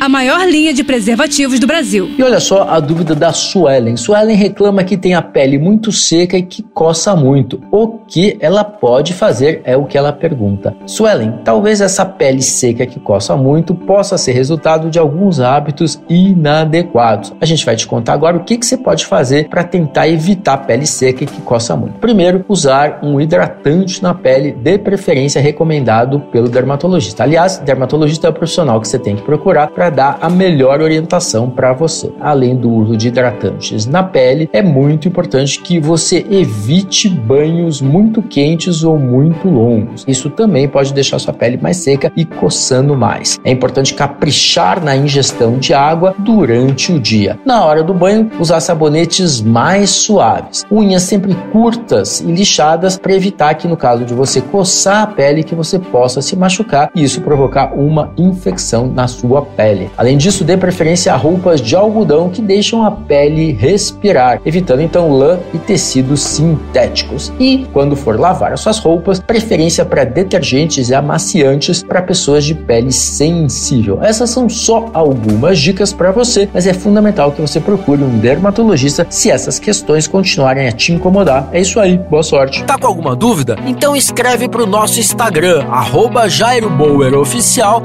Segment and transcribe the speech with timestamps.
[0.00, 2.10] a maior linha de preservativos do Brasil.
[2.18, 3.96] E olha só a dúvida da Suelen.
[3.96, 7.60] Suelen reclama que tem a pele muito seca e que coça muito.
[7.70, 10.76] O que ela pode fazer é o que ela pergunta.
[10.86, 17.32] Suelen, talvez essa pele seca que coça muito possa ser resultado de alguns hábitos inadequados.
[17.40, 20.54] A gente vai te contar agora o que, que você pode fazer para tentar evitar
[20.54, 21.98] a pele seca e que coça muito.
[21.98, 27.22] Primeiro, usar um hidratante na pele, de preferência recomendado pelo dermatologista.
[27.22, 30.80] Aliás, dermatologista é o profissional que você tem que procurar para para dar a melhor
[30.80, 32.10] orientação para você.
[32.20, 38.20] Além do uso de hidratantes na pele, é muito importante que você evite banhos muito
[38.20, 40.04] quentes ou muito longos.
[40.08, 43.38] Isso também pode deixar sua pele mais seca e coçando mais.
[43.44, 47.38] É importante caprichar na ingestão de água durante o dia.
[47.44, 50.64] Na hora do banho, usar sabonetes mais suaves.
[50.70, 55.44] Unhas sempre curtas e lixadas para evitar que no caso de você coçar a pele
[55.44, 59.90] que você possa se machucar e isso provocar uma infecção na sua pele pele.
[59.96, 65.10] Além disso, dê preferência a roupas de algodão que deixam a pele respirar, evitando então
[65.10, 67.32] lã e tecidos sintéticos.
[67.38, 72.54] E quando for lavar as suas roupas, preferência para detergentes e amaciantes para pessoas de
[72.54, 73.98] pele sensível.
[74.02, 79.06] Essas são só algumas dicas para você, mas é fundamental que você procure um dermatologista
[79.10, 81.48] se essas questões continuarem a te incomodar.
[81.52, 82.64] É isso aí, boa sorte.
[82.64, 83.56] Tá com alguma dúvida?
[83.66, 86.26] Então escreve para o nosso Instagram, arroba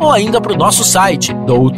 [0.00, 1.77] ou ainda para o nosso site, doutor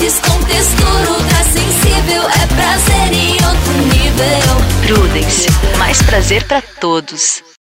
[0.00, 2.22] sabores com textura ultra sensível.
[2.22, 4.96] É prazer em outro nível.
[4.96, 5.46] Prudence.
[5.78, 7.50] Mais prazer para todos.